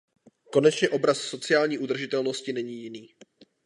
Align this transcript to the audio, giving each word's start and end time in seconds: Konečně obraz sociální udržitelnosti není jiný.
Konečně 0.53 0.89
obraz 0.89 1.17
sociální 1.17 1.77
udržitelnosti 1.77 2.53
není 2.53 2.83
jiný. 2.83 3.07